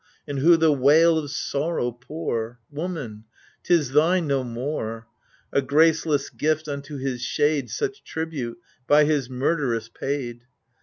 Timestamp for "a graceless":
5.53-6.31